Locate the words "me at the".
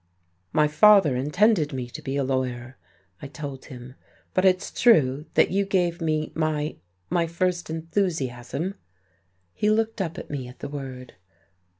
10.31-10.69